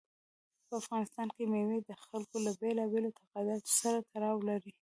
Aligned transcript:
په 0.67 0.73
افغانستان 0.81 1.27
کې 1.35 1.43
مېوې 1.53 1.79
د 1.89 1.91
خلکو 2.03 2.35
له 2.45 2.51
بېلابېلو 2.61 3.07
اعتقاداتو 3.11 3.69
سره 3.81 3.97
تړاو 4.11 4.37
لري. 4.49 4.71